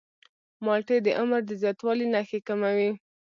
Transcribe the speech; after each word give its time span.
مالټې 0.65 0.97
د 1.03 1.07
عمر 1.19 1.41
د 1.45 1.51
زیاتوالي 1.61 2.05
نښې 2.13 2.39
کموي. 2.47 2.91